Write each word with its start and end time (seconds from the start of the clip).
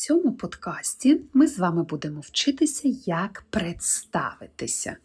цьому 0.00 0.32
подкасті 0.32 1.20
ми 1.34 1.46
з 1.46 1.58
вами 1.58 1.82
будемо 1.82 2.20
вчитися, 2.20 2.88
як 3.06 3.44
представитися. 3.50 4.96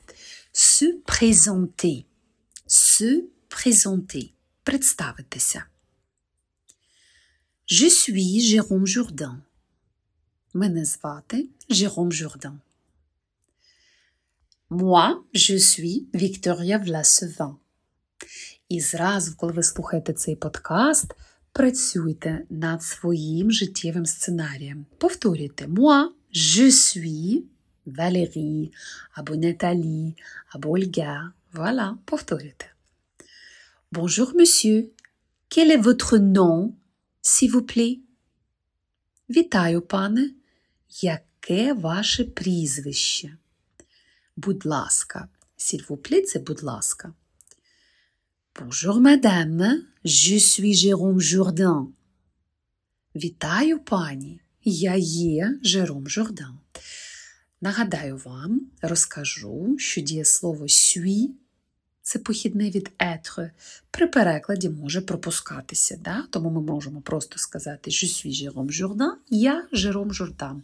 Se 0.53 0.93
présenter. 1.05 2.05
Se 2.67 3.23
présenter. 3.49 4.31
Представитися. 4.63 5.65
Je 7.67 7.89
suis 7.89 8.39
Jérôme 8.39 8.87
Jourdan. 8.87 9.37
Мене 10.53 10.85
звати 10.85 11.49
Jérôme 11.69 12.11
Jourdan. 12.11 12.57
Moi, 14.69 15.15
je 15.33 15.59
suis 15.59 16.05
Victoria 16.13 16.85
Vlasevin. 16.85 17.55
І 18.69 18.81
зразу, 18.81 19.35
коли 19.37 19.53
ви 19.53 19.63
слухаєте 19.63 20.13
цей 20.13 20.35
подкаст, 20.35 21.13
працюйте 21.55 22.45
над 22.49 22.83
своїм 22.83 23.51
життєвим 23.51 24.05
сценарієм. 24.05 24.85
Повторюйте 24.97 25.67
moi, 25.67 26.07
je 26.33 26.71
suis 26.71 27.43
Valérie, 27.85 28.71
або 29.11 29.35
Наталі, 29.35 30.15
або 30.47 30.69
Ольга. 30.69 31.33
Voilà, 31.53 31.95
повторюйте. 32.05 32.65
Bonjour, 33.91 34.35
monsieur. 34.35 34.89
Quel 35.49 35.71
est 35.71 35.83
votre 35.89 36.17
nom, 36.17 36.73
s'il 37.21 37.51
vous 37.51 37.65
plaît? 37.73 37.99
Вітаю, 39.29 39.81
пане. 39.81 40.31
Яке 41.01 41.73
ваше 41.73 42.23
прізвище? 42.23 43.37
Будь 44.37 44.65
ласка. 44.65 45.29
S'il 45.57 45.87
vous 45.87 45.97
plaît, 45.97 46.21
це 46.21 46.39
будь 46.39 46.63
ласка. 46.63 47.13
Bonjour, 48.55 48.99
madame. 48.99 49.94
Je 50.07 50.37
suis 50.37 50.73
Jérôme 50.73 51.19
Jourdan. 51.19 51.87
Вітаю, 53.15 53.79
пані. 53.79 54.39
Я 54.63 54.95
є 54.95 55.59
Жером 55.63 56.09
Жордан. 56.09 56.59
Нагадаю 57.61 58.21
вам, 58.25 58.61
розкажу, 58.81 59.75
що 59.79 60.01
дієслово 60.01 60.63
suis– 60.65 61.29
це 62.01 62.19
похідне 62.19 62.69
від 62.69 62.91
être, 62.99 63.49
при 63.91 64.07
перекладі 64.07 64.69
може 64.69 65.01
пропускатися. 65.01 65.99
Да? 66.03 66.27
Тому 66.29 66.49
ми 66.49 66.61
можемо 66.61 67.01
просто 67.01 67.39
сказати 67.39 67.91
Je 67.91 68.07
suis 68.07 68.51
Jérôme 68.51 68.71
Jourdan, 68.71 69.15
я 69.29 69.67
Жером 69.71 70.13
Жордан. 70.13 70.63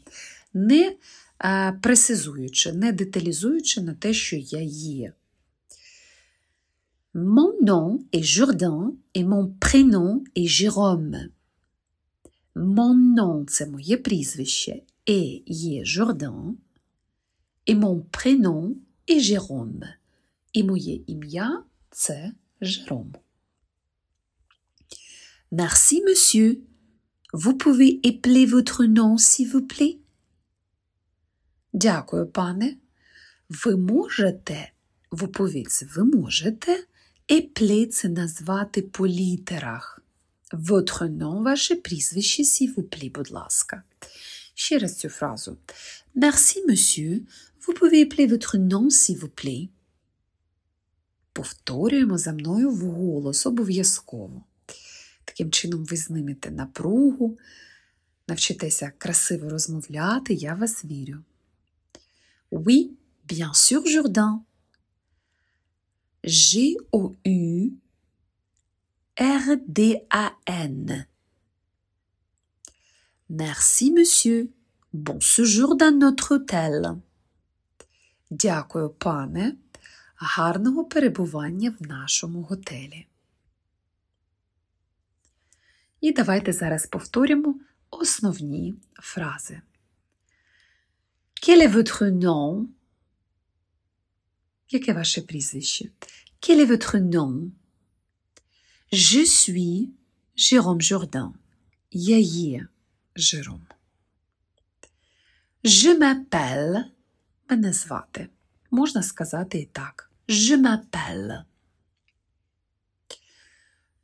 Не 0.53 0.95
а, 1.37 1.71
пресизуючи, 1.81 2.73
не 2.73 2.91
деталізуючи 2.91 3.81
на 3.81 3.93
те, 3.93 4.13
що 4.13 4.35
я 4.35 4.61
є. 4.61 5.13
Mon 7.14 7.52
nom 7.62 7.98
est 8.12 8.22
Jourdan 8.22 8.94
et 9.14 9.24
mon 9.24 9.54
prénom 9.58 10.22
est 10.34 10.46
Jérôme. 10.46 11.30
Mon 12.54 12.94
nom – 12.94 13.48
це 13.48 13.66
моє 13.66 13.96
прізвище, 13.96 14.82
et 15.06 15.42
є 15.46 15.84
Jourdan, 15.84 16.54
et 17.66 17.74
mon 17.74 18.02
prénom 18.02 18.74
est 19.08 19.20
Jérôme. 19.20 19.82
І 20.52 20.64
моє 20.64 21.00
ім'я – 21.06 21.90
це 21.90 22.32
Жером. 22.60 23.12
Merci, 25.52 26.02
monsieur. 26.02 26.58
Vous 27.32 27.56
pouvez 27.56 28.00
épeler 28.02 28.46
votre 28.46 28.84
nom, 28.84 29.16
s'il 29.18 29.48
vous 29.52 29.66
plaît? 29.66 29.98
Дякую, 31.72 32.26
пане. 32.26 32.76
Ви 33.48 33.76
можете, 33.76 34.72
в 35.10 35.24
оповідці, 35.24 35.84
ви 35.84 36.04
можете 36.04 36.86
Епле 37.29 37.85
це 37.85 38.09
назвати 38.09 38.81
по 38.81 39.07
літерах. 39.07 40.01
Votre 40.51 41.43
ваше 41.43 41.75
прізвище, 41.75 42.43
s'il 42.43 43.11
будь 43.11 43.31
ласка. 43.31 43.83
Ще 44.53 44.79
раз 44.79 44.97
цю 44.97 45.09
фразу. 45.09 45.57
Merci, 46.15 46.57
monsieur. 46.67 47.21
Vous 47.61 47.73
pouvez 47.73 48.01
appeler 48.05 48.27
votre 48.27 48.57
nom, 48.57 48.89
s'il 48.89 49.17
vous 49.19 49.29
plaît. 49.29 49.69
Повторюємо 51.33 52.17
за 52.17 52.33
мною 52.33 52.71
вголос 52.71 53.45
обов'язково. 53.45 54.43
Таким 55.25 55.51
чином 55.51 55.85
ви 55.85 55.97
знимете 55.97 56.51
напругу, 56.51 57.37
навчитеся 58.27 58.91
красиво 58.97 59.49
розмовляти, 59.49 60.33
я 60.33 60.53
вас 60.53 60.85
вірю. 60.85 61.23
Oui, 62.51 62.89
bien 63.29 63.53
sûr, 63.53 63.81
Jourdain. 63.87 64.39
G-O-U-R-D-A-N. 66.23 67.77
Merci, 73.29 73.91
monsieur. 73.91 74.51
Bon 74.93 75.19
séjour 75.19 75.75
dans 75.75 75.97
notre 75.97 76.35
hôtel. 76.35 77.01
Дякую, 78.29 78.89
пане. 78.89 79.55
Гарного 80.15 80.85
перебування 80.85 81.75
в 81.79 81.87
нашому 81.87 82.41
готелі. 82.41 83.05
І 86.01 86.11
давайте 86.11 86.53
зараз 86.53 86.85
повторимо 86.85 87.55
основні 87.89 88.75
фрази. 88.93 89.61
Quel 91.43 91.67
est 91.67 91.73
votre 91.73 92.11
nom? 92.11 92.67
Яке 94.70 94.92
ваше 94.92 95.22
прізвище? 95.22 95.90
Quel 96.40 96.60
est 96.60 96.66
votre 96.66 96.98
nom? 96.98 97.50
Je 98.92 99.24
suis 99.26 99.90
Jérôme 100.36 100.80
Jourdan. 100.80 101.32
Я 101.90 102.18
є 102.18 102.66
Жером. 103.16 103.60
Je 105.64 105.98
m'appelle. 105.98 106.84
Мене 107.50 107.72
звати. 107.72 108.28
Можна 108.70 109.02
сказати 109.02 109.58
і 109.58 109.66
так. 109.66 110.10
Je 110.28 110.56
m'appelle. 110.56 111.44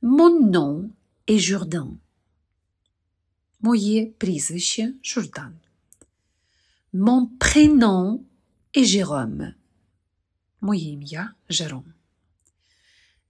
Mon 0.02 0.50
nom 0.50 0.90
est 1.28 1.40
Jourdan. 1.40 1.96
Моє 3.60 4.06
прізвище 4.06 4.94
Журдан. 5.02 5.60
Mon 6.94 7.28
prénom 7.38 8.20
est 8.74 8.84
Jérôme. 8.84 9.54
Моє 10.61 10.91
ім'я 10.91 11.33
Жером. 11.49 11.93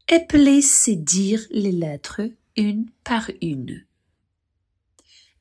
Épeler, 0.07 0.61
c'est 0.61 0.95
dire 0.95 1.47
les 1.51 1.73
lettres 1.73 2.21
une 2.55 2.85
par. 3.03 3.29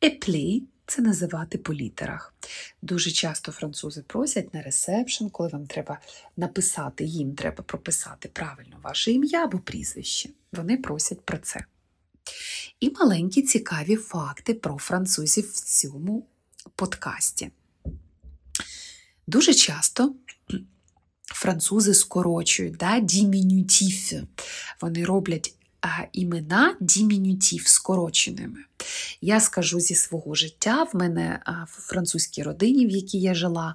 Épeler– 0.00 0.62
це 0.86 1.02
називати 1.02 1.58
по 1.58 1.74
літерах. 1.74 2.34
Дуже 2.82 3.10
часто 3.10 3.52
французи 3.52 4.02
просять 4.02 4.54
на 4.54 4.62
ресепшн, 4.62 5.26
коли 5.28 5.48
вам 5.48 5.66
треба 5.66 6.00
написати, 6.36 7.04
їм 7.04 7.34
треба 7.34 7.64
прописати 7.64 8.28
правильно 8.28 8.78
ваше 8.82 9.12
ім'я 9.12 9.44
або 9.44 9.58
прізвище. 9.58 10.30
Вони 10.53 10.76
просять 10.76 11.20
про 11.20 11.38
це. 11.38 11.64
І 12.80 12.91
маленькі 12.91 13.42
цікаві 13.42 13.97
факти 13.97 14.54
про 14.54 14.78
французів 14.78 15.50
в 15.50 15.60
цьому 15.60 16.26
подкасті. 16.76 17.50
Дуже 19.26 19.54
часто 19.54 20.14
французи 21.26 21.94
скорочують 21.94 22.76
да, 22.76 23.00
дімінютів. 23.00 24.22
Вони 24.81 25.04
роблять 25.04 25.54
імена 26.12 26.76
дімінютів 26.81 27.69
скороченими. 27.69 28.59
Я 29.20 29.41
скажу 29.41 29.81
зі 29.81 29.94
свого 29.94 30.34
життя, 30.34 30.82
в 30.82 30.97
мене 30.97 31.41
в 31.47 31.81
французькій 31.81 32.42
родині, 32.42 32.86
в 32.86 32.91
якій 32.91 33.20
я 33.20 33.34
жила, 33.34 33.75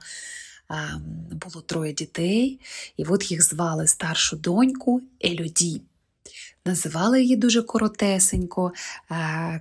було 1.32 1.62
троє 1.62 1.94
дітей, 1.94 2.60
і 2.98 3.06
от 3.06 3.32
їх 3.32 3.44
звали 3.44 3.88
старшу 3.88 4.36
доньку 4.36 5.02
Елюді. 5.26 5.82
Називали 6.66 7.22
її 7.22 7.36
дуже 7.36 7.62
коротесенько, 7.62 8.74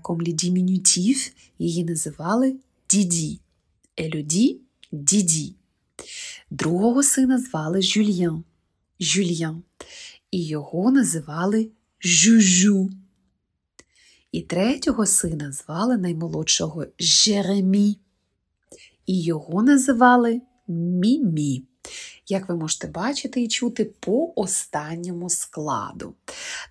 комлі 0.03 0.33
дімінютів, 0.33 1.31
її 1.59 1.85
називали 1.85 2.57
Діді. 2.89 3.41
Елюді 3.97 4.57
Діді. 4.93 5.55
Другого 6.51 7.03
сина 7.03 7.39
звали 7.39 7.83
Жюльян. 7.83 8.45
Жюльян. 9.01 9.63
І 10.31 10.47
його 10.47 10.91
називали 10.91 11.71
Жужу. 12.01 12.91
І 14.33 14.43
третього 14.43 15.07
сина 15.07 15.53
звали 15.53 15.97
наймолодшого 15.97 16.87
Жеремі. 16.99 17.99
І 19.07 19.23
його 19.23 19.63
називали 19.63 20.41
Мімі. 20.69 21.65
Як 22.29 22.49
ви 22.49 22.57
можете 22.57 22.87
бачити 22.87 23.43
і 23.43 23.49
чути 23.49 23.85
по 23.85 24.33
останньому 24.37 25.31
складу. 25.31 26.15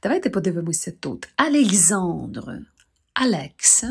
Давайте 0.03 0.29
подивимося 0.29 0.91
тут: 0.99 1.29
Александр, 1.35 2.65
Алекс, 3.13 3.83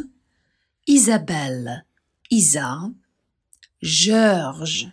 Ізабель, 0.87 1.67
Іза, 2.31 2.93
Жорж, 3.83 4.87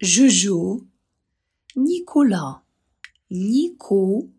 Jojo, 0.00 0.86
Nicolas, 1.74 2.62
Nico, 3.30 4.30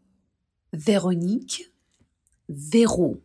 Véronique, 0.71 1.71
Véro. 2.47 3.19